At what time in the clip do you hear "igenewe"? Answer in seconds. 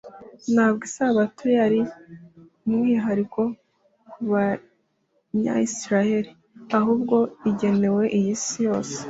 7.49-8.03